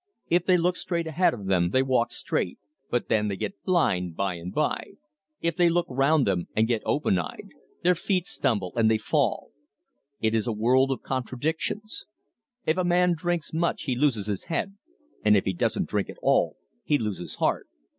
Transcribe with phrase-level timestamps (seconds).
[0.31, 2.57] If they look straight ahead of them they walk straight,
[2.89, 4.93] but then they get blind by and by;
[5.41, 7.49] if they look round them and get open eyed,
[7.83, 9.51] their feet stumble and they fall.
[10.19, 12.07] It is a world of contradictions.
[12.65, 14.75] If a man drinks much he loses his head,
[15.23, 17.67] and if he doesn't drink at all he loses heart.